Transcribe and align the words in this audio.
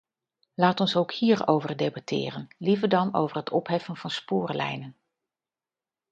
Laat 0.53 0.79
ons 0.79 0.95
ook 0.95 1.11
hierover 1.13 1.77
debatteren, 1.77 2.47
liever 2.57 2.89
dan 2.89 3.13
over 3.13 3.37
het 3.37 3.49
opheffen 3.49 3.95
van 3.95 4.09
spoorlijnen. 4.09 4.95